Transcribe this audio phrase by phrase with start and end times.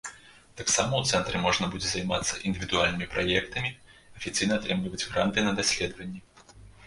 [0.59, 3.69] Таксама ў цэнтры можна будзе займацца індывідуальнымі праектамі,
[4.21, 6.19] афіцыйна атрымліваць гранты на даследаванні.